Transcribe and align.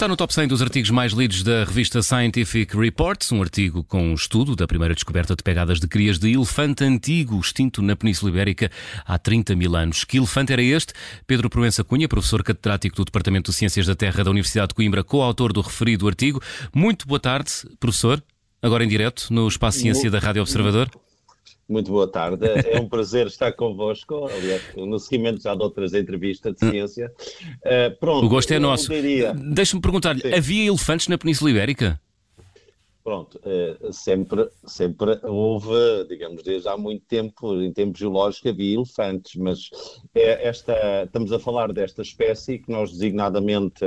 Está 0.00 0.08
no 0.08 0.16
top 0.16 0.32
100 0.32 0.48
dos 0.48 0.62
artigos 0.62 0.88
mais 0.88 1.12
lidos 1.12 1.42
da 1.42 1.62
revista 1.62 2.00
Scientific 2.00 2.74
Reports, 2.74 3.30
um 3.32 3.42
artigo 3.42 3.84
com 3.84 4.02
um 4.02 4.14
estudo 4.14 4.56
da 4.56 4.66
primeira 4.66 4.94
descoberta 4.94 5.36
de 5.36 5.42
pegadas 5.42 5.78
de 5.78 5.86
crias 5.86 6.18
de 6.18 6.32
elefante 6.32 6.82
antigo 6.82 7.38
extinto 7.38 7.82
na 7.82 7.94
Península 7.94 8.30
Ibérica 8.30 8.70
há 9.04 9.18
30 9.18 9.54
mil 9.54 9.76
anos. 9.76 10.02
Que 10.04 10.16
elefante 10.16 10.54
era 10.54 10.62
este? 10.62 10.94
Pedro 11.26 11.50
Proença 11.50 11.84
Cunha, 11.84 12.08
professor 12.08 12.42
catedrático 12.42 12.96
do 12.96 13.04
Departamento 13.04 13.50
de 13.50 13.58
Ciências 13.58 13.86
da 13.86 13.94
Terra 13.94 14.24
da 14.24 14.30
Universidade 14.30 14.68
de 14.68 14.74
Coimbra, 14.74 15.04
coautor 15.04 15.52
do 15.52 15.60
referido 15.60 16.08
artigo. 16.08 16.40
Muito 16.74 17.06
boa 17.06 17.20
tarde, 17.20 17.50
professor. 17.78 18.22
Agora 18.62 18.82
em 18.82 18.88
direto 18.88 19.26
no 19.28 19.46
Espaço 19.46 19.80
Ciência 19.80 20.10
da 20.10 20.18
Rádio 20.18 20.40
Observador. 20.40 20.90
Muito 21.70 21.92
boa 21.92 22.08
tarde. 22.08 22.44
É 22.68 22.80
um 22.80 22.88
prazer 22.88 23.28
estar 23.28 23.52
convosco, 23.52 24.26
aliás, 24.26 24.60
no 24.74 24.98
seguimento 24.98 25.40
já 25.40 25.54
de 25.54 25.62
outras 25.62 25.94
entrevistas 25.94 26.52
de 26.56 26.68
ciência. 26.68 27.12
Uh, 27.58 27.96
pronto, 28.00 28.26
o 28.26 28.28
gosto 28.28 28.52
é 28.52 28.58
nosso. 28.58 28.88
Diria... 28.88 29.32
Deixa-me 29.32 29.80
perguntar-lhe, 29.80 30.34
havia 30.34 30.66
elefantes 30.66 31.06
na 31.06 31.16
Península 31.16 31.48
Ibérica? 31.48 32.00
Pronto, 33.04 33.40
uh, 33.46 33.92
sempre, 33.92 34.48
sempre 34.66 35.20
houve, 35.22 36.08
digamos, 36.08 36.42
desde 36.42 36.68
há 36.68 36.76
muito 36.76 37.04
tempo, 37.06 37.54
em 37.62 37.72
tempo 37.72 37.96
geológico, 37.96 38.48
havia 38.48 38.74
elefantes, 38.74 39.36
mas 39.36 39.70
é 40.12 40.48
esta, 40.48 41.04
estamos 41.04 41.32
a 41.32 41.38
falar 41.38 41.72
desta 41.72 42.02
espécie 42.02 42.58
que 42.58 42.72
nós 42.72 42.90
designadamente 42.90 43.84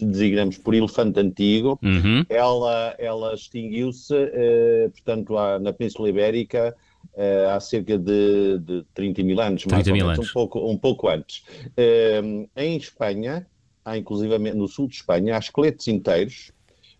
designamos 0.00 0.56
por 0.56 0.72
elefante 0.72 1.20
antigo. 1.20 1.78
Uhum. 1.82 2.24
Ela, 2.26 2.94
ela 2.98 3.34
extinguiu-se, 3.34 4.14
uh, 4.14 4.90
portanto, 4.92 5.34
na 5.60 5.74
Península 5.74 6.08
Ibérica 6.08 6.74
uh, 7.18 7.50
há 7.50 7.60
cerca 7.60 7.98
de, 7.98 8.58
de 8.60 8.84
30 8.94 9.22
mil 9.24 9.40
anos, 9.40 9.62
30 9.62 9.74
mais 9.74 9.86
mil 9.88 10.06
ou 10.06 10.12
menos, 10.12 10.18
anos. 10.18 10.30
Um, 10.30 10.32
pouco, 10.32 10.70
um 10.70 10.78
pouco 10.78 11.08
antes. 11.08 11.42
Uh, 11.68 12.48
em 12.56 12.76
Espanha, 12.76 13.46
há 13.84 13.98
inclusivamente 13.98 14.56
no 14.56 14.68
sul 14.68 14.86
de 14.86 14.94
Espanha, 14.96 15.34
há 15.34 15.38
esqueletos 15.38 15.88
inteiros. 15.88 16.52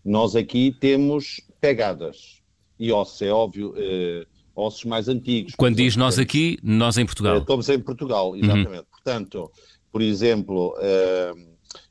Nós 0.03 0.35
aqui 0.35 0.75
temos 0.79 1.41
pegadas 1.61 2.41
e 2.77 2.91
ossos, 2.91 3.21
é 3.21 3.31
óbvio, 3.31 3.71
uh, 3.71 4.25
ossos 4.55 4.83
mais 4.83 5.07
antigos. 5.07 5.55
Quando 5.55 5.77
diz 5.77 5.95
nós 5.95 6.19
aqui, 6.19 6.57
nós 6.61 6.97
em 6.97 7.05
Portugal. 7.05 7.37
Estamos 7.37 7.69
em 7.69 7.79
Portugal, 7.79 8.31
uhum. 8.31 8.35
exatamente. 8.35 8.79
Uhum. 8.79 8.85
Portanto, 8.91 9.51
por 9.91 10.01
exemplo, 10.01 10.75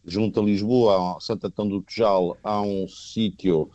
junto 0.04 0.40
a 0.40 0.42
Lisboa, 0.44 1.16
a 1.16 1.20
Santo 1.20 1.46
Antão 1.46 1.68
do 1.68 1.82
Tejal, 1.82 2.36
há 2.44 2.60
um 2.60 2.86
sítio 2.86 3.70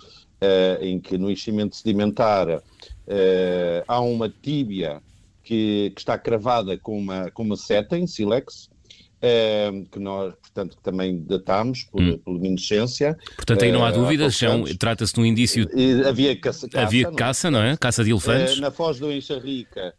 em 0.82 1.00
que 1.00 1.18
no 1.18 1.30
enchimento 1.30 1.76
sedimentar 1.76 2.62
Uh, 3.06 3.84
há 3.86 4.00
uma 4.00 4.30
tíbia 4.30 5.02
que, 5.44 5.92
que, 5.94 6.02
está 6.02 6.18
cravada 6.18 6.78
com 6.78 6.98
uma, 6.98 7.30
com 7.32 7.44
uma 7.44 7.58
seta 7.58 7.98
em 7.98 8.08
sílex, 8.08 8.70
uh, 9.18 9.86
que 9.92 10.00
nós, 10.00 10.34
portanto, 10.36 10.78
também 10.82 11.22
datamos 11.22 11.84
por, 11.84 12.02
hum. 12.02 12.18
por 12.24 12.32
luminescência. 12.32 13.18
Portanto, 13.36 13.64
aí 13.64 13.74
não 13.74 13.86
há 13.86 13.90
uh, 13.90 13.94
dúvidas, 13.94 14.40
trata-se 14.80 15.14
de 15.14 15.20
um 15.20 15.26
indício... 15.26 15.68
havia 16.08 16.36
caça, 16.40 16.70
caça, 16.70 16.86
havia 16.86 17.12
caça 17.12 17.52
não, 17.52 17.60
é? 17.60 17.64
não 17.64 17.70
é? 17.72 17.78
Caça 17.78 18.04
de 18.06 18.12
elefantes. 18.12 18.60
na 18.60 18.72
Foz 18.72 19.00
do 19.00 19.12
Enxarrica, 19.12 19.94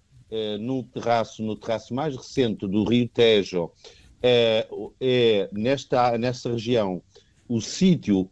no 0.60 0.82
terraço, 0.82 1.42
no 1.42 1.56
terraço 1.56 1.94
mais 1.94 2.16
recente 2.16 2.66
do 2.66 2.84
Rio 2.84 3.06
Tejo, 3.06 3.70
é 4.22 5.48
nesta, 5.52 6.16
nessa 6.16 6.50
região 6.50 7.02
o 7.48 7.60
sítio 7.60 8.28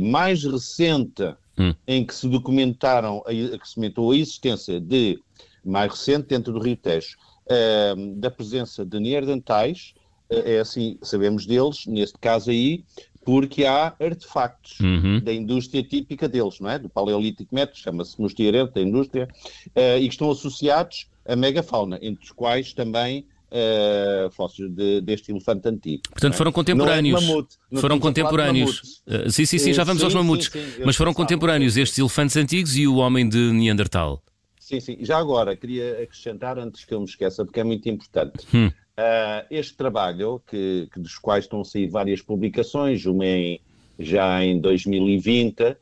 mais 0.00 0.44
recente 0.44 1.34
hum. 1.58 1.74
em 1.86 2.04
que 2.04 2.14
se 2.14 2.28
documentaram, 2.28 3.22
que 3.26 3.68
se 3.68 3.74
documentou 3.74 4.12
a 4.12 4.16
existência 4.16 4.80
de, 4.80 5.18
mais 5.64 5.90
recente, 5.90 6.28
dentro 6.28 6.52
do 6.52 6.60
Rio 6.60 6.76
Tejo, 6.76 7.16
uh, 7.46 8.14
da 8.16 8.30
presença 8.30 8.84
de 8.84 8.98
neandertais, 8.98 9.94
uh, 10.30 10.34
é 10.44 10.60
assim, 10.60 10.98
sabemos 11.02 11.46
deles, 11.46 11.86
neste 11.86 12.18
caso 12.18 12.50
aí, 12.50 12.84
porque 13.24 13.64
há 13.64 13.94
artefactos 14.00 14.80
uhum. 14.80 15.20
da 15.20 15.32
indústria 15.32 15.82
típica 15.82 16.28
deles, 16.28 16.58
não 16.58 16.68
é? 16.68 16.78
Do 16.78 16.88
Paleolítico 16.88 17.54
Médio, 17.54 17.76
chama-se 17.76 18.20
Mustiarente, 18.20 18.74
da 18.74 18.80
indústria, 18.80 19.28
uh, 19.68 19.98
e 19.98 20.08
que 20.08 20.14
estão 20.14 20.30
associados 20.30 21.06
à 21.24 21.36
megafauna, 21.36 21.98
entre 22.02 22.24
os 22.24 22.32
quais 22.32 22.72
também 22.72 23.24
uh, 23.52 24.30
fósseis 24.30 24.70
de, 24.70 25.00
deste 25.00 25.30
elefante 25.30 25.68
antigo. 25.68 26.02
Portanto, 26.10 26.34
é? 26.34 26.36
foram 26.36 26.52
contemporâneos. 26.52 27.22
Não 27.26 27.40
é 27.40 27.44
não 27.70 27.80
foram 27.80 28.00
contemporâneos. 28.00 29.02
Uh, 29.06 29.30
sim, 29.30 29.44
sim, 29.44 29.58
sim, 29.58 29.72
já 29.72 29.84
vamos 29.84 30.00
sim, 30.00 30.06
aos 30.06 30.14
mamutos. 30.14 30.46
Sim, 30.46 30.60
sim, 30.60 30.82
Mas 30.84 30.96
foram 30.96 31.12
contemporâneos 31.12 31.76
estes 31.76 31.98
elefantes 31.98 32.36
antigos 32.36 32.76
e 32.76 32.86
o 32.86 32.96
homem 32.96 33.28
de 33.28 33.38
Neandertal. 33.38 34.22
Sim, 34.58 34.80
sim. 34.80 34.96
Já 35.00 35.18
agora, 35.18 35.54
queria 35.54 36.02
acrescentar, 36.02 36.58
antes 36.58 36.84
que 36.84 36.94
eu 36.94 37.00
me 37.00 37.06
esqueça, 37.06 37.44
porque 37.44 37.60
é 37.60 37.64
muito 37.64 37.88
importante. 37.88 38.46
Hum. 38.54 38.68
Uh, 38.68 39.46
este 39.50 39.74
trabalho, 39.74 40.42
que, 40.46 40.88
que, 40.92 41.00
dos 41.00 41.18
quais 41.18 41.44
estão 41.44 41.60
a 41.60 41.64
sair 41.64 41.88
várias 41.88 42.22
publicações, 42.22 43.04
uma 43.06 43.26
em, 43.26 43.60
já 43.98 44.44
em 44.44 44.60
2020, 44.60 45.62
uh, 45.62 45.76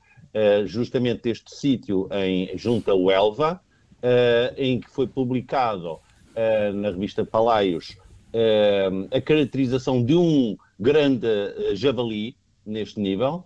justamente 0.66 1.28
este 1.28 1.54
sítio 1.54 2.08
em, 2.12 2.56
junto 2.56 2.90
a 2.90 2.94
Huelva, 2.94 3.60
uh, 3.98 4.54
em 4.56 4.80
que 4.80 4.88
foi 4.90 5.06
publicado 5.06 6.00
na 6.74 6.90
revista 6.90 7.24
Palaios 7.24 7.96
uh, 8.34 9.16
a 9.16 9.20
caracterização 9.20 10.04
de 10.04 10.14
um 10.14 10.56
grande 10.78 11.26
uh, 11.26 11.74
javali 11.74 12.36
neste 12.64 13.00
nível. 13.00 13.44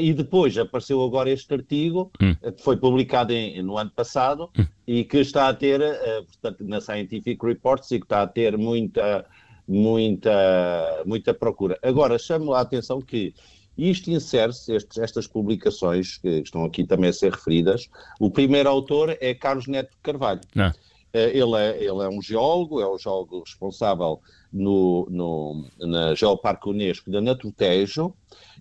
e 0.00 0.14
depois 0.14 0.56
apareceu 0.56 1.02
agora 1.02 1.28
este 1.28 1.52
artigo, 1.52 2.10
hum. 2.22 2.34
que 2.34 2.62
foi 2.62 2.76
publicado 2.76 3.32
em, 3.32 3.60
no 3.62 3.76
ano 3.76 3.90
passado 3.90 4.48
hum. 4.58 4.64
e 4.86 5.04
que 5.04 5.18
está 5.18 5.48
a 5.48 5.52
ter, 5.54 5.80
portanto, 6.26 6.64
na 6.64 6.80
Scientific 6.80 7.44
Reports, 7.44 7.90
e 7.90 7.98
que 7.98 8.06
está 8.06 8.22
a 8.22 8.26
ter 8.26 8.56
muita, 8.56 9.26
muita, 9.66 11.02
muita 11.04 11.34
procura. 11.34 11.76
Agora, 11.82 12.16
chamo 12.18 12.54
a 12.54 12.60
atenção 12.60 13.00
que 13.00 13.34
isto 13.76 14.08
insere-se, 14.10 14.76
estas 15.00 15.26
publicações, 15.26 16.16
que 16.18 16.28
estão 16.28 16.64
aqui 16.64 16.84
também 16.84 17.10
a 17.10 17.12
ser 17.12 17.32
referidas, 17.32 17.90
o 18.20 18.30
primeiro 18.30 18.68
autor 18.68 19.16
é 19.20 19.34
Carlos 19.34 19.66
Neto 19.66 19.96
Carvalho. 20.02 20.40
Não. 20.54 20.72
Eh, 21.14 21.30
ele 21.38 21.56
é, 21.56 21.76
ele 21.78 22.02
é 22.02 22.08
um 22.08 22.20
geólogo, 22.20 22.80
é 22.80 22.86
o 22.86 22.98
geólogo 22.98 23.40
responsável 23.40 24.20
no, 24.52 25.06
no, 25.08 25.64
na 25.78 26.14
Geoparque 26.14 26.68
Unesco 26.68 27.08
da 27.08 27.20
Naturtejo 27.20 28.12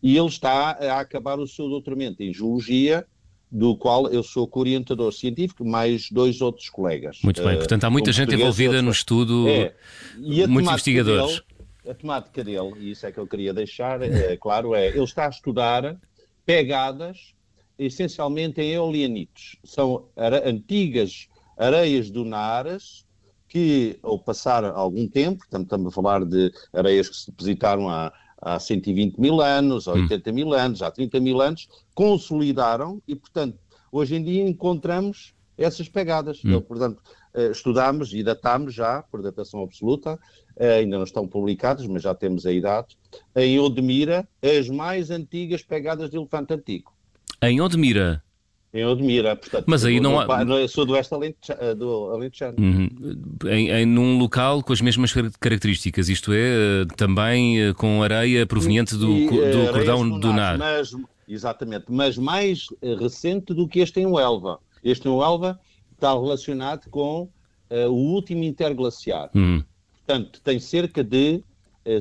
e 0.04 0.16
ele 0.16 0.28
está 0.28 0.72
a 0.72 1.00
acabar 1.00 1.40
o 1.40 1.48
seu 1.48 1.68
doutoramento 1.68 2.22
em 2.22 2.32
Geologia, 2.32 3.06
do 3.52 3.76
qual 3.76 4.08
eu 4.08 4.22
sou 4.22 4.48
co-orientador 4.48 5.12
científico, 5.12 5.66
mais 5.66 6.10
dois 6.12 6.42
outros 6.42 6.70
colegas. 6.70 7.20
Muito 7.24 7.44
bem, 7.44 7.58
portanto 7.58 7.84
há 7.86 7.90
muita 7.90 8.12
gente 8.12 8.36
envolvida 8.36 8.82
no 8.82 8.92
estudo, 8.92 9.48
é. 9.48 9.74
muitos 10.48 10.70
investigadores. 10.70 11.40
Dele, 11.40 11.90
a 11.90 11.94
temática 11.96 12.44
dele, 12.44 12.74
e 12.80 12.92
isso 12.92 13.06
é 13.06 13.12
que 13.12 13.20
eu 13.20 13.26
queria 13.26 13.54
deixar, 13.54 14.02
é, 14.02 14.38
claro, 14.38 14.76
é 14.76 14.90
ele 14.90 15.04
está 15.04 15.26
a 15.26 15.30
estudar 15.30 15.98
pegadas 16.46 17.34
essencialmente 17.80 18.62
em 18.62 18.72
eolianitos. 18.72 19.58
São 19.64 20.06
antigas 20.46 21.28
areias 21.58 22.10
dunaras 22.10 23.06
que, 23.48 24.00
ao 24.02 24.18
passar 24.18 24.66
algum 24.66 25.08
tempo, 25.08 25.44
estamos 25.44 25.88
a 25.88 25.92
falar 25.92 26.26
de 26.26 26.52
areias 26.74 27.08
que 27.08 27.16
se 27.16 27.30
depositaram 27.30 27.88
há, 27.88 28.12
há 28.42 28.60
120 28.60 29.18
mil 29.20 29.42
anos, 29.42 29.88
há 29.88 29.94
80 29.94 30.30
hum. 30.30 30.34
mil 30.34 30.54
anos, 30.54 30.82
há 30.82 30.90
30 30.90 31.20
mil 31.20 31.42
anos, 31.42 31.68
consolidaram 31.94 33.02
e, 33.08 33.16
portanto, 33.16 33.58
hoje 33.92 34.16
em 34.16 34.24
dia 34.24 34.48
encontramos 34.48 35.34
essas 35.58 35.88
pegadas. 35.88 36.38
Hum. 36.44 36.50
Então, 36.50 36.62
portanto, 36.62 37.02
eh, 37.34 37.52
estudamos 37.52 38.14
e 38.14 38.24
datamos 38.24 38.74
já, 38.74 39.04
por 39.04 39.22
datação 39.22 39.62
absoluta, 39.62 40.20
eh, 40.56 40.78
ainda 40.78 40.98
não 40.98 41.04
estão 41.04 41.28
publicadas, 41.28 41.86
mas 41.88 42.02
já 42.02 42.14
temos 42.14 42.46
a 42.46 42.52
idade, 42.52 42.98
em 43.36 43.60
Odmira, 43.60 44.28
as 44.42 44.70
mais 44.70 45.12
antigas 45.12 45.62
pegadas 45.62 46.10
de 46.10 46.18
elefante 46.18 46.54
antigo. 46.54 46.92
Em 47.42 47.60
Odmira? 47.60 48.23
Em 48.74 48.84
Odmira, 48.86 49.36
portanto, 49.36 49.66
mas 49.68 49.86
aí 49.86 50.00
não 50.00 50.20
há... 50.20 50.44
no 50.44 50.68
sudoeste 50.68 51.14
eh, 51.60 51.76
do 51.76 52.10
Alentejano. 52.12 52.58
Uhum. 52.58 52.90
Em, 53.46 53.70
em 53.70 53.86
num 53.86 54.18
local 54.18 54.64
com 54.64 54.74
as 54.74 54.82
mesmas 54.82 55.14
características, 55.40 56.10
isto 56.10 56.34
é, 56.34 56.38
eh, 56.38 56.86
também 56.98 57.62
eh, 57.62 57.74
com 57.74 58.02
areia 58.02 58.48
proveniente 58.48 58.96
do, 58.96 59.12
e, 59.12 59.28
do 59.28 59.72
cordão 59.72 60.20
dunar. 60.20 60.58
Mas, 60.58 60.92
exatamente, 61.28 61.86
mas 61.88 62.18
mais 62.18 62.66
recente 63.00 63.54
do 63.54 63.68
que 63.68 63.80
este 63.80 64.00
em 64.00 64.08
Huelva. 64.08 64.60
Este 64.84 65.08
em 65.08 65.12
Huelva 65.12 65.60
está 65.94 66.12
relacionado 66.12 66.90
com 66.90 67.30
uh, 67.70 67.90
o 67.90 67.94
último 67.94 68.44
interglaciar. 68.44 69.30
Uhum. 69.36 69.64
Portanto, 70.06 70.42
tem 70.44 70.60
cerca 70.60 71.04
de 71.04 71.44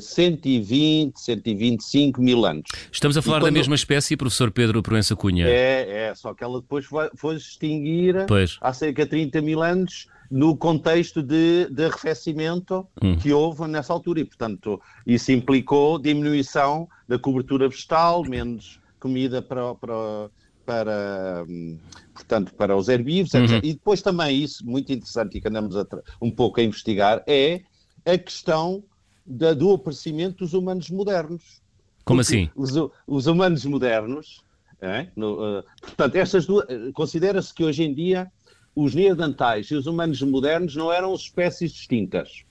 120, 0.00 1.18
125 1.18 2.20
mil 2.20 2.44
anos. 2.44 2.64
Estamos 2.90 3.16
a 3.16 3.22
falar 3.22 3.40
quando... 3.40 3.52
da 3.52 3.58
mesma 3.58 3.74
espécie, 3.74 4.16
professor 4.16 4.50
Pedro 4.50 4.82
Proença 4.82 5.16
Cunha? 5.16 5.46
É, 5.46 6.08
é, 6.08 6.14
só 6.14 6.34
que 6.34 6.44
ela 6.44 6.60
depois 6.60 6.84
foi, 6.84 7.10
foi 7.16 7.36
extinguir 7.36 8.26
pois. 8.26 8.58
há 8.60 8.72
cerca 8.72 9.04
de 9.04 9.10
30 9.10 9.40
mil 9.40 9.62
anos 9.62 10.06
no 10.30 10.56
contexto 10.56 11.22
de, 11.22 11.68
de 11.70 11.84
arrefecimento 11.84 12.86
hum. 13.02 13.16
que 13.16 13.32
houve 13.32 13.66
nessa 13.66 13.92
altura 13.92 14.20
e, 14.20 14.24
portanto, 14.24 14.80
isso 15.06 15.30
implicou 15.30 15.98
diminuição 15.98 16.88
da 17.06 17.18
cobertura 17.18 17.68
vegetal, 17.68 18.24
menos 18.24 18.80
comida 18.98 19.42
para, 19.42 19.74
para, 19.74 20.30
para, 20.64 21.44
hum, 21.48 21.76
portanto, 22.14 22.54
para 22.54 22.76
os 22.76 22.88
herbívoros, 22.88 23.34
uhum. 23.34 23.58
E 23.62 23.74
depois 23.74 24.00
também 24.00 24.42
isso, 24.42 24.64
muito 24.64 24.92
interessante 24.92 25.36
e 25.36 25.40
que 25.40 25.48
andamos 25.48 25.76
a, 25.76 25.84
um 26.20 26.30
pouco 26.30 26.60
a 26.60 26.62
investigar, 26.62 27.22
é 27.26 27.62
a 28.06 28.16
questão 28.16 28.82
da, 29.24 29.54
do 29.54 29.72
aparecimento 29.72 30.38
dos 30.38 30.54
humanos 30.54 30.90
modernos. 30.90 31.62
Como 32.04 32.20
assim? 32.20 32.50
Os, 32.56 32.72
os, 33.06 33.26
humanos 33.26 33.64
modernos, 33.64 34.44
é? 34.80 35.08
no, 35.14 35.60
uh, 35.60 35.64
portanto, 35.80 36.16
estas 36.16 36.46
duas, 36.46 36.66
considera-se 36.92 37.54
que 37.54 37.64
hoje 37.64 37.84
em 37.84 37.94
dia 37.94 38.30
os 38.74 38.94
neandertais 38.94 39.70
e 39.70 39.74
os 39.74 39.86
humanos 39.86 40.20
modernos 40.22 40.74
não 40.74 40.92
eram 40.92 41.14
espécies 41.14 41.72
distintas. 41.72 42.44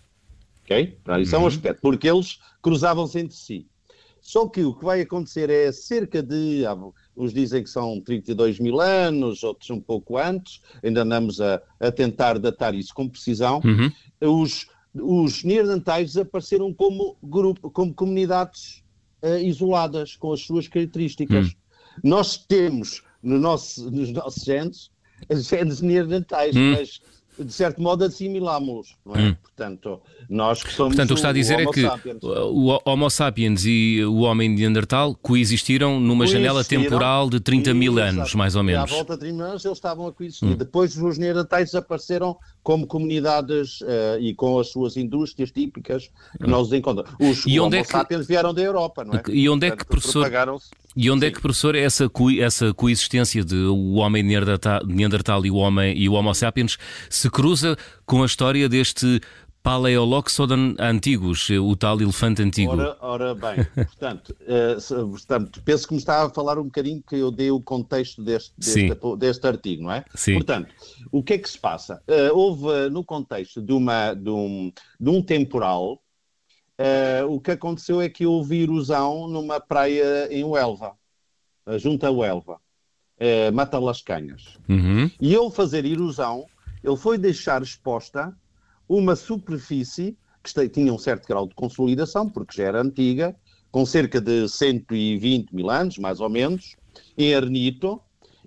Ok? 0.63 0.97
Isso 1.19 1.35
uhum. 1.35 1.41
é 1.41 1.43
um 1.43 1.47
aspecto, 1.47 1.81
porque 1.81 2.09
eles 2.09 2.39
cruzavam-se 2.61 3.19
entre 3.19 3.35
si. 3.35 3.67
Só 4.21 4.47
que 4.47 4.63
o 4.63 4.73
que 4.73 4.85
vai 4.85 5.01
acontecer 5.01 5.49
é 5.49 5.71
cerca 5.71 6.21
de, 6.21 6.63
uns 7.17 7.33
dizem 7.33 7.63
que 7.63 7.69
são 7.69 7.99
32 7.99 8.59
mil 8.59 8.79
anos, 8.79 9.43
outros 9.43 9.69
um 9.71 9.81
pouco 9.81 10.17
antes, 10.17 10.61
ainda 10.83 11.01
andamos 11.01 11.41
a, 11.41 11.59
a 11.79 11.91
tentar 11.91 12.37
datar 12.37 12.75
isso 12.75 12.93
com 12.93 13.09
precisão, 13.09 13.59
uhum. 13.65 14.41
os, 14.41 14.67
os 14.93 15.43
neandertais 15.43 16.13
desapareceram 16.13 16.73
como 16.73 17.15
grupo, 17.23 17.69
como 17.71 17.93
comunidades 17.93 18.83
uh, 19.23 19.37
isoladas, 19.37 20.15
com 20.15 20.33
as 20.33 20.41
suas 20.41 20.67
características. 20.67 21.47
Uhum. 21.47 21.53
Nós 22.03 22.37
temos 22.37 23.03
no 23.21 23.37
nosso, 23.37 23.89
nos 23.91 24.11
nossos 24.11 24.43
genes 24.43 24.91
as 25.29 25.47
genes 25.47 25.81
neandertais, 25.81 26.55
uhum. 26.55 26.71
mas 26.71 27.01
de 27.39 27.51
certo 27.51 27.81
modo 27.81 28.03
assimilámos-los, 28.03 28.95
não 29.05 29.15
é? 29.15 29.19
Hum. 29.19 29.35
Portanto, 29.41 30.01
nós 30.29 30.61
que 30.61 30.71
somos 30.71 30.95
Portanto, 30.95 31.11
o 31.11 31.13
que 31.13 31.19
está 31.19 31.29
a 31.29 31.33
dizer 31.33 31.59
é 31.59 31.65
que 31.65 31.81
sapiens. 31.81 32.23
o 32.23 32.79
Homo 32.85 33.09
sapiens 33.09 33.65
e 33.65 34.03
o 34.03 34.19
homem 34.19 34.49
neandertal 34.49 35.15
coexistiram 35.15 35.99
numa 35.99 36.27
janela 36.27 36.63
temporal 36.63 37.29
de 37.29 37.39
30 37.39 37.73
mil 37.73 37.99
anos, 37.99 38.35
mais 38.35 38.55
ou 38.55 38.63
menos. 38.63 38.89
E 38.89 38.93
à 38.93 38.97
volta 38.97 39.13
de 39.13 39.19
30 39.19 39.35
mil 39.35 39.45
anos 39.45 39.65
eles 39.65 39.77
estavam 39.77 40.07
a 40.07 40.11
coexistir. 40.11 40.49
Hum. 40.49 40.55
Depois 40.55 40.95
os 40.97 41.17
neandertais 41.17 41.71
desapareceram 41.71 42.37
como 42.63 42.85
comunidades 42.85 43.81
uh, 43.81 44.19
e 44.19 44.33
com 44.33 44.59
as 44.59 44.69
suas 44.69 44.97
indústrias 44.97 45.51
típicas 45.51 46.09
que 46.37 46.45
hum. 46.45 46.49
nós 46.49 46.71
encontramos. 46.71 47.13
Os 47.19 47.45
e 47.45 47.59
onde 47.59 47.75
Homo 47.75 47.75
é 47.75 47.81
que... 47.83 47.91
sapiens 47.91 48.27
vieram 48.27 48.53
da 48.53 48.61
Europa, 48.61 49.03
não 49.03 49.15
é? 49.15 49.23
E 49.29 49.49
onde 49.49 49.67
é 49.67 49.71
que, 49.71 49.85
professor... 49.85 50.29
E 50.95 51.09
onde 51.09 51.25
é 51.25 51.29
Sim. 51.29 51.31
é 51.31 51.35
que, 51.35 51.41
professor, 51.41 51.75
essa, 51.75 52.09
co 52.09 52.29
essa 52.29 52.73
coexistência 52.73 53.43
de 53.43 53.55
o 53.55 53.93
homem 53.95 54.23
neandertal, 54.23 55.45
e 55.45 55.51
o 55.51 55.55
homem 55.55 55.97
e 55.97 56.09
o 56.09 56.13
Homo 56.13 56.33
sapiens 56.33 56.77
se 57.09 57.29
cruza 57.29 57.77
com 58.05 58.23
a 58.23 58.25
história 58.25 58.67
deste 58.67 59.21
Paleoloxodon 59.63 60.75
antigos, 60.79 61.49
o 61.51 61.75
tal 61.75 62.01
elefante 62.01 62.41
antigo. 62.41 62.71
Ora, 62.71 62.97
ora 62.99 63.35
bem, 63.35 63.63
portanto, 63.85 64.35
uh, 64.41 65.09
portanto, 65.09 65.61
penso 65.63 65.87
que 65.87 65.93
me 65.93 65.99
está 65.99 66.25
a 66.25 66.29
falar 66.29 66.57
um 66.57 66.63
bocadinho 66.63 67.01
que 67.07 67.15
eu 67.15 67.31
dei 67.31 67.51
o 67.51 67.61
contexto 67.61 68.23
deste, 68.23 68.53
deste, 68.57 69.17
deste 69.17 69.47
artigo, 69.47 69.83
não 69.83 69.91
é? 69.91 70.03
Sim. 70.15 70.33
Portanto, 70.33 70.73
o 71.11 71.21
que 71.21 71.33
é 71.33 71.37
que 71.37 71.49
se 71.49 71.59
passa? 71.59 72.01
Uh, 72.07 72.35
houve, 72.35 72.65
uh, 72.65 72.89
no 72.89 73.03
contexto 73.03 73.61
de, 73.61 73.71
uma, 73.71 74.15
de, 74.15 74.29
um, 74.29 74.71
de 74.99 75.09
um 75.09 75.21
temporal, 75.21 76.01
o 77.29 77.39
que 77.39 77.51
aconteceu 77.51 78.01
é 78.01 78.09
que 78.09 78.25
houve 78.25 78.63
erosão 78.63 79.27
numa 79.27 79.59
praia 79.59 80.27
em 80.31 80.43
Huelva, 80.43 80.93
junto 81.77 82.05
a 82.05 82.09
Huelva, 82.09 82.59
uh, 83.21 83.53
Mata 83.53 83.77
Las 83.79 84.01
Canhas. 84.01 84.57
Uhum. 84.67 85.09
E 85.19 85.33
ele 85.33 85.51
fazer 85.51 85.85
erosão, 85.85 86.45
ele 86.83 86.97
foi 86.97 87.17
deixar 87.17 87.61
exposta 87.61 88.35
uma 88.89 89.15
superfície 89.15 90.17
que 90.43 90.69
tinha 90.69 90.91
um 90.91 90.97
certo 90.97 91.27
grau 91.27 91.47
de 91.47 91.53
consolidação, 91.53 92.27
porque 92.27 92.57
já 92.57 92.63
era 92.63 92.81
antiga, 92.81 93.35
com 93.71 93.85
cerca 93.85 94.19
de 94.19 94.49
120 94.49 95.53
mil 95.53 95.69
anos, 95.69 95.97
mais 95.99 96.19
ou 96.19 96.29
menos, 96.29 96.75
em 97.17 97.33
Arnito, 97.33 98.01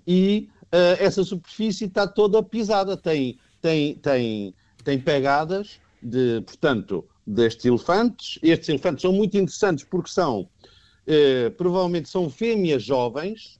e 0.05 0.49
uh, 0.65 0.99
essa 0.99 1.23
superfície 1.23 1.85
está 1.85 2.05
toda 2.05 2.43
pisada, 2.43 2.97
tem, 2.97 3.39
tem, 3.61 3.95
tem, 3.95 4.53
tem 4.83 4.99
pegadas 4.99 5.79
de, 6.03 6.41
portanto, 6.41 7.07
destes 7.25 7.65
elefantes. 7.65 8.39
Estes 8.41 8.69
elefantes 8.69 9.01
são 9.01 9.11
muito 9.11 9.37
interessantes 9.37 9.83
porque 9.83 10.09
são, 10.09 10.41
uh, 10.41 11.51
provavelmente 11.57 12.09
são 12.09 12.29
fêmeas 12.29 12.83
jovens, 12.83 13.59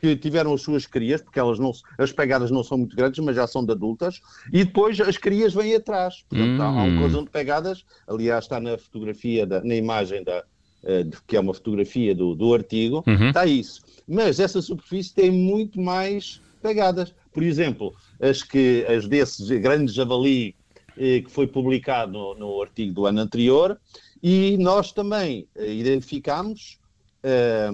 que 0.00 0.16
tiveram 0.16 0.52
as 0.52 0.60
suas 0.60 0.84
crias, 0.84 1.22
porque 1.22 1.40
elas 1.40 1.58
não, 1.58 1.72
as 1.96 2.12
pegadas 2.12 2.50
não 2.50 2.62
são 2.62 2.76
muito 2.76 2.94
grandes, 2.94 3.24
mas 3.24 3.36
já 3.36 3.46
são 3.46 3.64
de 3.64 3.72
adultas, 3.72 4.20
e 4.52 4.62
depois 4.62 5.00
as 5.00 5.16
crias 5.16 5.54
vêm 5.54 5.74
atrás. 5.74 6.22
Portanto, 6.28 6.60
hum. 6.60 6.62
há, 6.62 6.82
um 6.82 6.96
hum. 6.96 7.00
conjunto 7.00 7.24
de 7.24 7.30
pegadas, 7.30 7.86
aliás, 8.06 8.44
está 8.44 8.60
na 8.60 8.76
fotografia, 8.76 9.46
da, 9.46 9.64
na 9.64 9.74
imagem 9.74 10.22
da, 10.22 10.44
de, 10.84 11.16
que 11.26 11.36
é 11.36 11.40
uma 11.40 11.54
fotografia 11.54 12.14
do, 12.14 12.34
do 12.34 12.52
artigo, 12.52 13.02
uhum. 13.06 13.28
está 13.28 13.46
isso. 13.46 13.82
Mas 14.06 14.38
essa 14.38 14.60
superfície 14.60 15.14
tem 15.14 15.30
muito 15.30 15.80
mais 15.80 16.40
pegadas. 16.62 17.14
Por 17.32 17.42
exemplo, 17.42 17.94
as, 18.20 18.42
que, 18.42 18.84
as 18.86 19.08
desses 19.08 19.48
grandes 19.60 19.94
javali 19.94 20.48
eh, 20.48 20.54
que 20.96 21.26
foi 21.28 21.46
publicado 21.46 22.12
no, 22.12 22.34
no, 22.34 22.62
artigo 22.62 22.92
do 22.92 23.06
ano 23.06 23.20
anterior, 23.20 23.78
e 24.22 24.56
nós 24.58 24.92
também 24.92 25.46
eh, 25.56 25.72
identificamos 25.72 26.78
eh, 27.22 27.70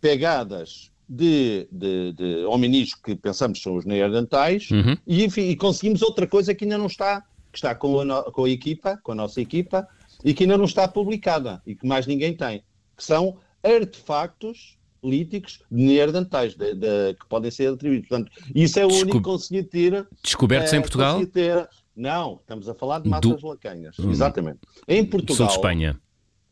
pegadas 0.00 0.90
de, 1.08 1.68
de, 1.70 2.12
de 2.12 2.44
hominídeos 2.46 2.94
que 2.94 3.14
pensamos 3.14 3.62
são 3.62 3.76
os 3.76 3.84
neandertais 3.84 4.70
uhum. 4.70 4.96
e, 5.06 5.24
enfim, 5.24 5.48
e 5.48 5.56
conseguimos 5.56 6.02
outra 6.02 6.26
coisa 6.26 6.54
que 6.54 6.64
ainda 6.64 6.78
não 6.78 6.86
está, 6.86 7.20
que 7.52 7.58
está 7.58 7.74
com 7.74 8.00
a, 8.00 8.32
com 8.32 8.44
a 8.44 8.50
equipa, 8.50 8.98
com 9.02 9.12
a 9.12 9.14
nossa 9.14 9.40
equipa, 9.40 9.86
e 10.24 10.34
que 10.34 10.44
ainda 10.44 10.58
não 10.58 10.64
está 10.64 10.88
publicada 10.88 11.62
e 11.66 11.74
que 11.74 11.86
mais 11.86 12.06
ninguém 12.06 12.34
tem, 12.34 12.64
que 12.96 13.04
são 13.04 13.38
artefactos 13.62 14.76
líticos 15.04 15.62
de 15.70 15.84
neandertais 15.84 16.54
de, 16.54 16.74
de, 16.74 17.14
que 17.14 17.26
podem 17.28 17.50
ser 17.50 17.72
atribuídos. 17.72 18.08
Portanto, 18.08 18.32
isso 18.54 18.78
é 18.80 18.84
o 18.84 18.88
Desco... 18.88 19.02
único 19.02 19.18
que 19.18 19.24
consegui 19.24 19.62
ter. 19.62 20.06
Descobertos 20.22 20.72
é, 20.72 20.76
em 20.76 20.80
Portugal? 20.80 21.26
Ter... 21.26 21.68
Não, 21.96 22.34
estamos 22.34 22.68
a 22.68 22.74
falar 22.74 23.00
de 23.00 23.08
matas 23.08 23.40
Do... 23.40 23.48
lacanhas. 23.48 23.98
Hum. 23.98 24.10
Exatamente. 24.10 24.60
Em 24.86 25.04
Portugal. 25.04 25.36
Sul 25.36 25.46
de 25.46 25.52
Espanha. 25.52 26.00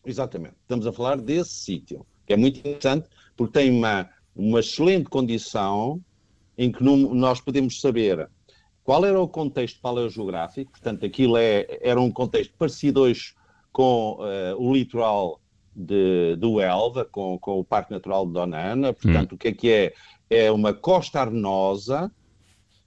Exatamente. 0.04 0.54
Estamos 0.62 0.86
a 0.86 0.92
falar 0.92 1.20
desse 1.20 1.54
sítio, 1.54 2.06
que 2.26 2.32
é 2.32 2.36
muito 2.36 2.58
interessante 2.58 3.08
porque 3.36 3.52
tem 3.52 3.70
uma 3.70 4.08
uma 4.34 4.60
excelente 4.60 5.08
condição 5.08 6.00
em 6.58 6.70
que 6.72 6.82
nós 6.82 7.40
podemos 7.40 7.80
saber 7.80 8.28
qual 8.82 9.04
era 9.04 9.20
o 9.20 9.28
contexto 9.28 9.80
paleogeográfico, 9.80 10.72
portanto, 10.72 11.06
aquilo 11.06 11.36
é, 11.36 11.78
era 11.80 12.00
um 12.00 12.10
contexto 12.10 12.54
parecido 12.58 13.02
hoje 13.02 13.34
com 13.72 14.18
uh, 14.20 14.56
o 14.58 14.74
litoral 14.74 15.40
de, 15.74 16.36
do 16.36 16.60
Elva, 16.60 17.04
com, 17.04 17.38
com, 17.38 17.58
o 17.58 17.64
Parque 17.64 17.92
Natural 17.92 18.26
de 18.26 18.32
Dona 18.32 18.58
Ana, 18.58 18.92
portanto, 18.92 19.32
hum. 19.32 19.34
o 19.36 19.38
que 19.38 19.48
é 19.48 19.52
que 19.52 19.70
é? 19.70 19.94
É 20.28 20.50
uma 20.50 20.72
costa 20.72 21.20
arenosa 21.20 22.10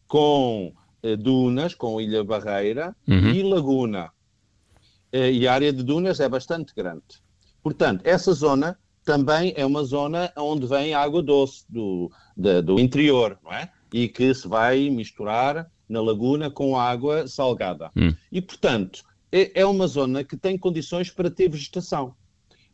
com 0.07 0.73
dunas, 1.19 1.73
com 1.73 2.01
Ilha 2.01 2.23
Barreira 2.23 2.95
uhum. 3.07 3.29
e 3.29 3.43
laguna. 3.43 4.11
Uh, 5.13 5.31
e 5.31 5.47
a 5.47 5.53
área 5.53 5.71
de 5.71 5.83
dunas 5.83 6.19
é 6.19 6.27
bastante 6.27 6.73
grande. 6.75 7.03
Portanto, 7.63 8.01
essa 8.05 8.33
zona 8.33 8.77
também 9.03 9.53
é 9.55 9.65
uma 9.65 9.83
zona 9.83 10.31
onde 10.37 10.67
vem 10.67 10.93
água 10.93 11.23
doce 11.23 11.63
do, 11.69 12.11
de, 12.35 12.61
do 12.61 12.79
interior, 12.79 13.39
não 13.43 13.53
é? 13.53 13.71
E 13.93 14.09
que 14.09 14.33
se 14.33 14.47
vai 14.47 14.89
misturar 14.89 15.71
na 15.87 16.01
laguna 16.01 16.51
com 16.51 16.77
água 16.77 17.27
salgada. 17.27 17.89
Hum. 17.95 18.13
E, 18.29 18.41
portanto, 18.41 19.03
é, 19.31 19.61
é, 19.61 19.65
uma 19.65 19.87
zona 19.87 20.23
que 20.23 20.35
tem 20.35 20.57
condições 20.57 21.09
para 21.09 21.31
ter 21.31 21.49
vegetação. 21.49 22.13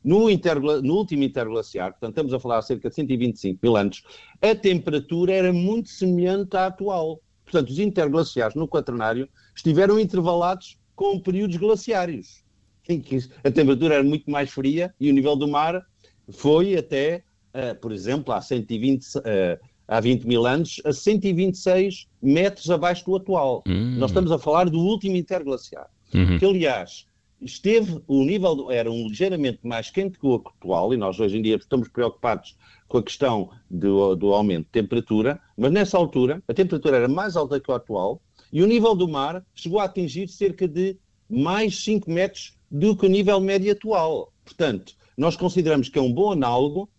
No, 0.04 0.30
intergla, 0.30 0.82
no 0.82 0.96
último 0.96 1.24
interglaciar, 1.24 1.92
portanto, 1.92 2.12
estamos 2.12 2.34
a 2.34 2.40
falar 2.40 2.60
de 2.60 2.68
cerca 2.68 2.90
de 2.90 2.96
125 2.96 3.60
mil 3.64 3.78
anos, 3.78 4.04
a 4.42 4.54
temperatura 4.54 5.32
era 5.32 5.54
muito 5.54 5.90
semelhante 5.90 6.58
à 6.58 6.66
atual. 6.66 7.22
Portanto, 7.44 7.70
os 7.70 7.80
interglaciares 7.80 8.56
no 8.56 8.68
quaternário 8.68 9.28
estiveram 9.56 10.00
intervalados 10.00 10.78
com 10.96 11.20
períodos 11.20 11.58
glaciários, 11.58 12.44
em 12.88 13.00
que 13.00 13.18
a 13.44 13.52
temperatura 13.52 13.96
era 13.96 14.04
muito 14.04 14.30
mais 14.30 14.50
fria 14.50 14.94
e 15.00 15.10
o 15.10 15.14
nível 15.14 15.36
do 15.36 15.48
mar 15.48 15.86
foi 16.30 16.76
até, 16.76 17.24
uh, 17.54 17.80
por 17.80 17.92
exemplo, 17.92 18.34
há 18.34 18.42
120, 18.42 19.04
uh, 19.04 19.22
eh, 19.26 19.60
há 19.88 20.00
20 20.00 20.26
mil 20.26 20.46
anos, 20.46 20.82
a 20.86 20.94
126 20.94 22.08
metros 22.22 22.70
abaixo 22.70 23.06
do 23.06 23.16
atual. 23.16 23.64
Uhum. 23.68 23.96
Nós 23.98 24.12
estamos 24.12 24.32
a 24.32 24.40
falar 24.40 24.70
do 24.70 24.80
último 24.80 25.16
interglaciar, 25.16 25.88
uhum. 26.14 26.40
que 26.40 26.46
aliás 26.46 27.06
esteve, 27.44 28.02
o 28.08 28.24
nível 28.24 28.72
era 28.72 28.92
um 28.92 29.08
ligeiramente 29.08 29.60
mais 29.64 29.90
quente 29.90 30.18
que 30.18 30.26
o 30.26 30.36
atual, 30.36 30.94
e 30.94 30.98
nós 30.98 31.20
hoje 31.20 31.38
em 31.38 31.42
dia 31.42 31.56
estamos 31.56 31.88
preocupados 31.88 32.58
com 32.88 32.98
a 32.98 33.04
questão 33.04 33.50
do, 33.70 34.16
do 34.16 34.34
aumento 34.34 34.66
de 34.66 34.72
temperatura, 34.72 35.40
mas 35.58 35.72
nessa 35.72 35.98
altura 35.98 36.44
a 36.48 36.54
temperatura 36.54 36.98
era 36.98 37.08
mais 37.08 37.36
alta 37.36 37.60
que 37.60 37.72
o 37.72 37.74
atual, 37.74 38.22
e 38.52 38.62
o 38.62 38.68
nível 38.68 38.96
do 38.96 39.08
mar 39.08 39.44
chegou 39.56 39.80
a 39.80 39.86
atingir 39.86 40.28
cerca 40.28 40.68
de 40.68 40.98
mais 41.30 41.84
5 41.84 42.10
metros 42.10 42.56
do 42.70 42.96
que 42.96 43.06
o 43.06 43.10
nível 43.10 43.40
médio 43.40 43.72
atual. 43.72 44.32
Portanto, 44.46 44.94
nós 45.18 45.36
consideramos 45.36 45.90
que 45.90 45.98
é 45.98 46.02
um 46.02 46.12
bom 46.12 46.32
análogo 46.32 46.90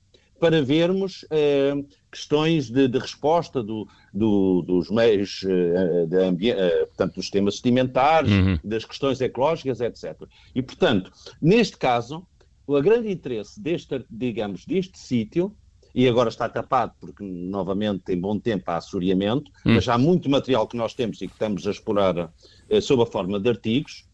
para 0.44 0.60
vermos 0.60 1.24
eh, 1.30 1.72
questões 2.12 2.68
de, 2.68 2.86
de 2.86 2.98
resposta 2.98 3.62
do, 3.62 3.88
do, 4.12 4.60
dos 4.60 4.90
meios, 4.90 5.42
eh, 5.42 6.06
eh, 6.12 6.84
portanto, 6.84 7.14
dos 7.14 7.24
sistemas 7.24 7.56
sedimentares, 7.56 8.30
uhum. 8.30 8.58
das 8.62 8.84
questões 8.84 9.22
ecológicas, 9.22 9.80
etc. 9.80 10.28
E, 10.54 10.60
portanto, 10.60 11.10
neste 11.40 11.78
caso, 11.78 12.26
o 12.66 12.78
grande 12.82 13.10
interesse 13.10 13.58
deste, 13.58 14.04
digamos, 14.10 14.66
deste 14.66 14.98
sítio 14.98 15.56
e 15.94 16.06
agora 16.06 16.28
está 16.28 16.46
tapado 16.46 16.92
porque 17.00 17.24
novamente 17.24 18.00
tem 18.00 18.20
bom 18.20 18.38
tempo 18.38 18.70
há 18.70 18.76
assoreamento, 18.76 19.50
hum. 19.64 19.76
mas 19.76 19.88
há 19.88 19.96
muito 19.96 20.28
material 20.28 20.68
que 20.68 20.76
nós 20.76 20.92
temos 20.92 21.22
e 21.22 21.26
que 21.26 21.32
estamos 21.32 21.66
a 21.66 21.70
explorar 21.70 22.18
uh, 22.18 22.82
sob 22.82 23.02
a 23.02 23.06
forma 23.06 23.40
de 23.40 23.48
artigos, 23.48 24.04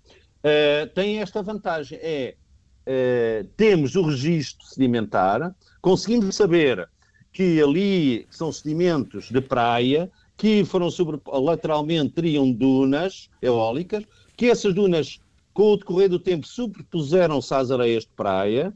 uh, 0.44 0.88
tem 0.94 1.18
esta 1.18 1.42
vantagem, 1.42 1.98
é 2.00 2.36
uh, 2.86 3.44
temos 3.56 3.94
o 3.96 4.02
registro 4.02 4.66
sedimentar, 4.66 5.54
conseguimos 5.80 6.36
saber 6.36 6.88
que 7.32 7.62
ali 7.62 8.26
são 8.30 8.52
sedimentos 8.52 9.30
de 9.30 9.40
praia, 9.40 10.10
que 10.36 10.64
foram 10.64 10.90
sobre, 10.90 11.20
lateralmente 11.26 12.14
teriam 12.14 12.50
dunas 12.50 13.28
eólicas, 13.40 14.04
que 14.36 14.46
essas 14.46 14.74
dunas, 14.74 15.20
com 15.52 15.72
o 15.72 15.76
decorrer 15.76 16.08
do 16.08 16.18
tempo, 16.18 16.46
superpuseram-se 16.46 17.54
às 17.54 17.70
areias 17.70 18.04
de 18.04 18.10
praia, 18.16 18.74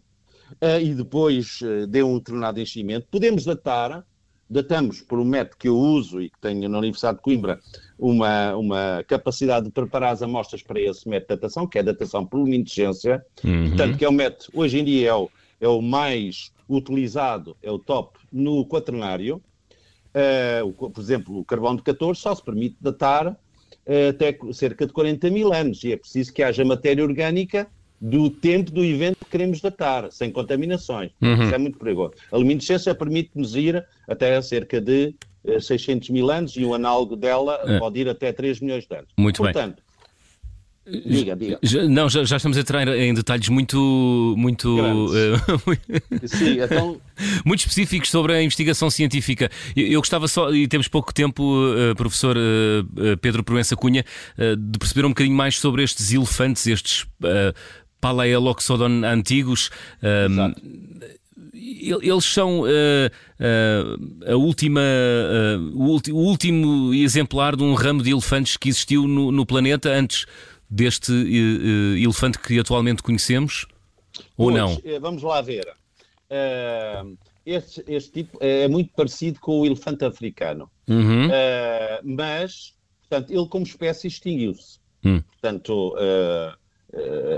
uh, 0.63 0.81
e 0.81 0.95
depois 0.95 1.61
uh, 1.63 1.87
deu 1.87 2.09
um 2.09 2.19
determinado 2.19 2.61
enchimento. 2.61 3.07
Podemos 3.11 3.45
datar, 3.45 4.05
datamos 4.49 5.01
por 5.01 5.19
um 5.19 5.25
método 5.25 5.57
que 5.59 5.69
eu 5.69 5.77
uso 5.77 6.21
e 6.21 6.31
que 6.31 6.39
tenho 6.41 6.69
na 6.69 6.79
Universidade 6.79 7.19
de 7.19 7.23
Coimbra, 7.23 7.61
uma, 7.99 8.57
uma 8.57 9.05
capacidade 9.07 9.67
de 9.67 9.73
preparar 9.73 10.13
as 10.13 10.23
amostras 10.23 10.63
para 10.63 10.81
esse 10.81 11.09
método 11.09 11.35
de 11.35 11.41
datação, 11.41 11.67
que 11.67 11.79
é 11.79 11.81
a 11.81 11.85
datação 11.85 12.27
por 12.27 12.39
luminescência, 12.39 13.25
uhum. 13.43 13.69
portanto, 13.69 13.99
que 13.99 14.05
é 14.05 14.09
o 14.09 14.13
método, 14.13 14.51
hoje 14.55 14.79
em 14.79 14.85
dia 14.85 15.09
é 15.11 15.15
o, 15.15 15.31
é 15.61 15.69
o 15.69 15.81
mais 15.81 16.53
utilizado, 16.69 17.57
é 17.63 17.71
o 17.71 17.79
top 17.79 18.19
no 18.33 18.67
quaternário. 18.67 19.43
Uh, 20.15 20.75
o, 20.79 20.91
por 20.91 21.01
exemplo, 21.01 21.39
o 21.39 21.45
carbono 21.45 21.79
de 21.79 21.83
14 21.83 22.21
só 22.21 22.35
se 22.35 22.43
permite 22.43 22.77
datar 22.81 23.29
uh, 23.29 24.09
até 24.11 24.37
cerca 24.53 24.87
de 24.87 24.93
40 24.93 25.29
mil 25.31 25.53
anos 25.53 25.83
e 25.83 25.93
é 25.93 25.97
preciso 25.97 26.33
que 26.33 26.43
haja 26.43 26.65
matéria 26.65 27.03
orgânica 27.03 27.69
do 28.01 28.29
tempo 28.29 28.71
do 28.71 28.85
evento 28.85 29.17
que 29.25 29.31
queremos 29.31 29.61
datar, 29.61 30.11
sem 30.11 30.31
contaminações. 30.31 31.11
Uhum. 31.21 31.45
Isso 31.45 31.55
é 31.55 31.59
muito 31.59 31.79
perigoso. 31.79 32.15
A 32.31 32.37
luminescência 32.37 32.95
permite-nos 32.95 33.55
ir 33.55 33.85
até 34.07 34.41
cerca 34.43 34.81
de 34.81 35.15
600 35.61 36.09
eh, 36.09 36.13
mil 36.13 36.31
anos 36.31 36.57
e 36.57 36.65
o 36.65 36.75
análogo 36.75 37.17
dela 37.17 37.61
é. 37.65 37.79
pode 37.79 38.01
ir 38.01 38.09
até 38.09 38.33
3 38.33 38.61
milhões 38.61 38.87
de 38.87 38.97
anos. 38.97 39.09
Muito 39.17 39.39
Portanto, 39.39 39.77
bem. 39.77 39.85
Diga, 40.87 41.35
diga. 41.35 41.59
Já, 41.63 41.83
não, 41.89 42.11
já, 42.11 42.25
já, 42.25 42.37
estamos 42.37 42.59
a 42.59 42.61
entrar 42.61 42.87
em 42.89 43.15
detalhes 43.15 43.49
muito. 43.49 44.35
muito 44.37 44.79
uh, 44.79 46.29
Sim, 46.29 46.61
então... 46.61 47.01
muito 47.43 47.61
específicos 47.61 48.11
sobre 48.11 48.35
a 48.35 48.43
investigação 48.43 48.91
científica. 48.91 49.51
Eu, 49.75 49.87
eu 49.87 50.01
gostava 50.01 50.29
só, 50.29 50.53
e 50.53 50.69
temos 50.69 50.87
pouco 50.87 51.13
tempo, 51.15 51.43
uh, 51.43 51.95
professor 51.97 52.37
uh, 52.37 53.17
Pedro 53.17 53.43
Proença 53.43 53.75
Cunha, 53.75 54.05
de 54.37 54.79
perceber 54.79 55.07
um 55.07 55.11
bocadinho 55.11 55.35
mais 55.35 55.59
sobre 55.59 55.83
estes 55.83 56.13
elefantes, 56.13 56.67
estes 56.67 57.07
Paleoloxodon 58.05 59.03
antigos. 59.03 59.71
eles 61.55 62.25
são 62.25 62.61
uh, 62.61 62.67
uh, 62.67 64.31
a 64.31 64.37
última, 64.37 64.83
uh, 64.83 66.13
o, 66.13 66.19
último 66.19 66.93
exemplar 66.93 67.57
de 67.57 67.63
um 67.63 67.73
ramo 67.73 68.03
de 68.03 68.11
elefantes 68.11 68.59
que 68.59 68.69
existiu 68.69 69.09
no, 69.09 69.33
no 69.33 69.47
planeta 69.47 69.89
antes 69.89 70.27
deste 70.69 71.13
elefante 72.03 72.39
que 72.39 72.59
atualmente 72.59 73.03
conhecemos? 73.03 73.67
Ou 74.37 74.51
pois, 74.51 74.57
não? 74.57 74.79
Eh, 74.85 74.99
vamos 74.99 75.23
lá 75.23 75.41
ver. 75.41 75.67
Este, 77.47 77.85
este, 77.87 78.11
tipo 78.11 78.37
é 78.41 78.69
muito 78.69 78.93
parecido 78.95 79.41
com 79.41 79.61
o 79.61 79.67
elefante 79.67 80.05
africano, 80.05 80.71
uhum. 80.89 81.29
mas, 82.03 82.75
portanto, 83.03 83.31
ele 83.31 83.47
como 83.47 83.65
espécie 83.65 84.09
extinguiu-se. 84.09 84.79
Hum. 85.05 85.21
Portanto, 85.21 85.95
Uh, 85.95 86.63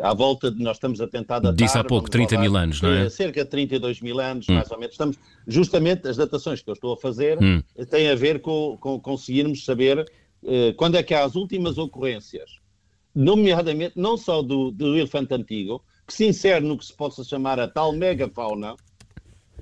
à 0.02 0.12
volta 0.14 0.50
de 0.50 0.62
nós 0.62 0.76
estamos 0.76 1.00
a 1.00 1.06
tentar 1.06 1.38
datar. 1.38 1.54
Disse 1.54 1.78
há 1.78 1.84
pouco, 1.84 2.10
30 2.10 2.38
mil 2.38 2.56
anos, 2.56 2.80
não 2.80 2.90
é? 2.90 3.08
Cerca 3.08 3.44
de 3.44 3.50
32 3.50 4.00
mil 4.00 4.20
anos, 4.20 4.48
hum. 4.48 4.54
mais 4.54 4.70
ou 4.70 4.78
menos. 4.78 4.94
Estamos, 4.94 5.18
justamente, 5.46 6.08
as 6.08 6.16
datações 6.16 6.60
que 6.60 6.68
eu 6.68 6.74
estou 6.74 6.94
a 6.94 6.96
fazer 6.96 7.38
hum. 7.42 7.62
têm 7.90 8.10
a 8.10 8.14
ver 8.14 8.40
com, 8.40 8.76
com 8.80 9.00
conseguirmos 9.00 9.64
saber 9.64 10.00
uh, 10.42 10.74
quando 10.76 10.96
é 10.96 11.02
que 11.02 11.14
há 11.14 11.24
as 11.24 11.34
últimas 11.34 11.78
ocorrências, 11.78 12.58
nomeadamente, 13.14 13.98
não 13.98 14.16
só 14.16 14.42
do, 14.42 14.70
do 14.70 14.96
elefante 14.96 15.34
antigo, 15.34 15.82
que 16.06 16.12
se 16.12 16.26
insere 16.26 16.64
no 16.64 16.78
que 16.78 16.84
se 16.84 16.94
possa 16.94 17.24
chamar 17.24 17.58
a 17.58 17.66
tal 17.66 17.92
megafauna, 17.92 18.76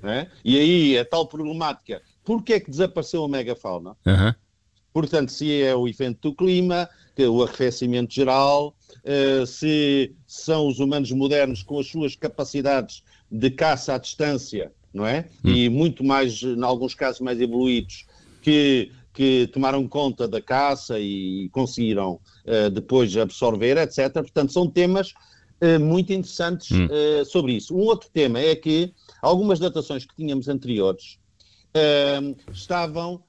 né? 0.01 0.29
e 0.43 0.57
aí 0.57 0.99
a 0.99 1.05
tal 1.05 1.25
problemática, 1.27 2.01
porquê 2.23 2.53
é 2.53 2.59
que 2.59 2.69
desapareceu 2.69 3.23
a 3.23 3.29
megafauna? 3.29 3.95
Uhum. 4.05 4.33
Portanto, 4.93 5.29
se 5.29 5.61
é 5.61 5.75
o 5.75 5.87
efeito 5.87 6.29
do 6.29 6.35
clima, 6.35 6.89
o 7.23 7.43
arrefecimento 7.43 8.13
geral, 8.13 8.75
uh, 9.03 9.45
se 9.45 10.13
são 10.27 10.67
os 10.67 10.79
humanos 10.79 11.11
modernos 11.11 11.63
com 11.63 11.79
as 11.79 11.87
suas 11.87 12.15
capacidades 12.15 13.03
de 13.31 13.49
caça 13.49 13.93
à 13.93 13.97
distância, 13.97 14.71
não 14.93 15.05
é? 15.05 15.25
Hum. 15.43 15.51
E 15.51 15.69
muito 15.69 16.03
mais, 16.03 16.41
em 16.41 16.63
alguns 16.63 16.93
casos 16.93 17.21
mais 17.21 17.39
evoluídos, 17.39 18.05
que, 18.41 18.91
que 19.13 19.49
tomaram 19.53 19.87
conta 19.87 20.27
da 20.27 20.41
caça 20.41 20.99
e 20.99 21.49
conseguiram 21.49 22.19
uh, 22.45 22.69
depois 22.69 23.15
absorver, 23.15 23.77
etc. 23.77 24.11
Portanto, 24.13 24.51
são 24.51 24.69
temas 24.69 25.13
uh, 25.61 25.79
muito 25.79 26.11
interessantes 26.11 26.71
hum. 26.71 26.87
sobre 27.25 27.53
isso. 27.53 27.75
Um 27.75 27.81
outro 27.81 28.09
tema 28.13 28.39
é 28.39 28.55
que 28.55 28.93
algumas 29.21 29.59
datações 29.59 30.05
que 30.05 30.15
tínhamos 30.15 30.47
anteriores 30.47 31.17
estavam 32.53 33.21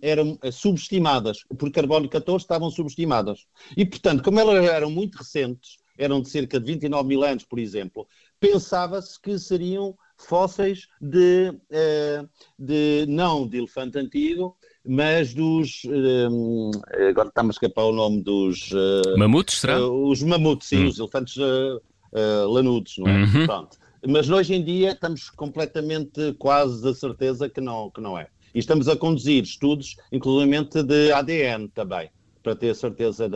eram 0.00 0.38
eh, 0.42 0.50
subestimadas, 0.50 1.38
por 1.58 1.70
carbono 1.70 2.08
14 2.08 2.44
estavam 2.44 2.70
subestimadas. 2.70 3.46
E, 3.76 3.84
portanto, 3.84 4.22
como 4.22 4.40
elas 4.40 4.64
eram 4.64 4.90
muito 4.90 5.16
recentes, 5.16 5.76
eram 5.98 6.20
de 6.20 6.28
cerca 6.28 6.58
de 6.58 6.66
29 6.66 7.08
mil 7.08 7.22
anos, 7.22 7.44
por 7.44 7.58
exemplo, 7.58 8.06
pensava-se 8.40 9.20
que 9.20 9.38
seriam 9.38 9.96
fósseis 10.18 10.88
de, 11.00 11.52
eh, 11.70 12.24
de, 12.58 13.06
não 13.08 13.46
de 13.46 13.58
elefante 13.58 13.98
antigo, 13.98 14.56
mas 14.88 15.34
dos. 15.34 15.82
Ehm, 15.84 16.70
agora 17.10 17.28
está-me 17.28 17.50
a 17.50 17.52
escapar 17.52 17.84
o 17.84 17.92
nome 17.92 18.22
dos. 18.22 18.70
Eh, 18.72 19.16
mamutes, 19.16 19.60
será? 19.60 19.80
os 19.86 20.22
mamutes, 20.22 20.68
sim, 20.68 20.84
hum. 20.84 20.88
os 20.88 20.98
elefantes 20.98 21.36
lanudos, 22.48 22.96
não 22.96 23.08
é? 23.08 23.24
Uhum. 23.24 23.46
Pronto. 23.46 23.76
Mas 24.08 24.30
hoje 24.30 24.54
em 24.54 24.62
dia 24.62 24.92
estamos 24.92 25.28
completamente 25.28 26.32
quase 26.38 26.88
a 26.88 26.94
certeza 26.94 27.48
que 27.48 27.60
não, 27.60 27.90
que 27.90 28.00
não 28.00 28.16
é. 28.16 28.28
E 28.54 28.58
estamos 28.58 28.88
a 28.88 28.96
conduzir 28.96 29.42
estudos, 29.42 29.96
inclusive 30.10 30.82
de 30.84 31.12
ADN 31.12 31.68
também, 31.68 32.10
para 32.42 32.54
ter 32.56 32.74
certeza 32.74 33.28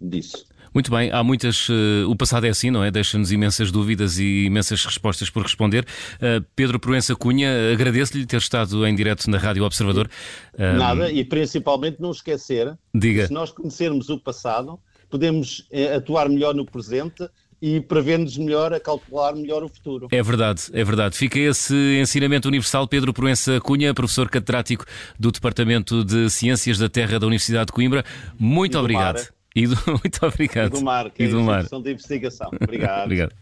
disso. 0.00 0.46
Muito 0.76 0.90
bem, 0.90 1.10
há 1.10 1.24
muitas. 1.24 1.70
Uh, 1.70 2.06
o 2.06 2.14
passado 2.14 2.44
é 2.44 2.50
assim, 2.50 2.70
não 2.70 2.84
é? 2.84 2.90
Deixa-nos 2.90 3.32
imensas 3.32 3.70
dúvidas 3.70 4.18
e 4.18 4.44
imensas 4.44 4.84
respostas 4.84 5.30
por 5.30 5.42
responder. 5.42 5.86
Uh, 6.16 6.44
Pedro 6.54 6.78
Proença 6.78 7.16
Cunha, 7.16 7.72
agradeço-lhe 7.72 8.26
ter 8.26 8.36
estado 8.36 8.86
em 8.86 8.94
direto 8.94 9.30
na 9.30 9.38
Rádio 9.38 9.64
Observador. 9.64 10.06
Uh, 10.52 10.76
Nada, 10.76 11.10
e 11.10 11.24
principalmente 11.24 11.98
não 11.98 12.10
esquecer 12.10 12.76
diga. 12.94 13.26
se 13.26 13.32
nós 13.32 13.50
conhecermos 13.50 14.10
o 14.10 14.18
passado, 14.18 14.78
podemos 15.08 15.66
atuar 15.96 16.28
melhor 16.28 16.54
no 16.54 16.66
presente 16.66 17.26
e 17.60 17.80
prevendo-nos 17.80 18.36
melhor, 18.36 18.72
a 18.72 18.80
calcular 18.80 19.34
melhor 19.34 19.62
o 19.64 19.68
futuro. 19.68 20.08
É 20.10 20.22
verdade, 20.22 20.62
é 20.72 20.84
verdade. 20.84 21.16
Fica 21.16 21.38
esse 21.38 21.74
ensinamento 22.00 22.48
universal. 22.48 22.86
Pedro 22.86 23.12
Proença 23.12 23.60
Cunha, 23.60 23.94
professor 23.94 24.28
catedrático 24.28 24.84
do 25.18 25.32
Departamento 25.32 26.04
de 26.04 26.28
Ciências 26.30 26.78
da 26.78 26.88
Terra 26.88 27.18
da 27.18 27.26
Universidade 27.26 27.66
de 27.66 27.72
Coimbra. 27.72 28.04
Muito 28.38 28.78
obrigado. 28.78 29.16
Mar. 29.16 29.28
E 29.54 29.66
do, 29.66 29.76
muito 29.88 30.26
obrigado. 30.26 30.76
E 30.76 30.78
do 30.78 30.84
mar, 30.84 31.10
que 31.10 31.22
e 31.22 31.26
é 31.26 31.28
do 31.30 31.42
mar. 31.42 31.64
de 31.64 31.90
investigação. 31.90 32.50
Obrigado. 32.60 33.04
obrigado. 33.06 33.34